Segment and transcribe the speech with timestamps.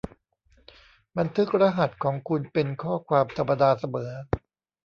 [1.17, 4.09] บันทึกรหัสของคุณเป็นข้อความธรรมดาเสมอ